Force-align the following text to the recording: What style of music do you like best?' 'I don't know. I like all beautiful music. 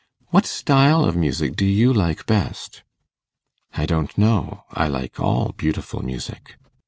What 0.29 0.47
style 0.47 1.05
of 1.05 1.15
music 1.15 1.55
do 1.55 1.63
you 1.63 1.93
like 1.93 2.25
best?' 2.25 2.81
'I 3.75 3.85
don't 3.85 4.17
know. 4.17 4.63
I 4.71 4.87
like 4.87 5.19
all 5.19 5.53
beautiful 5.55 6.03
music. 6.03 6.57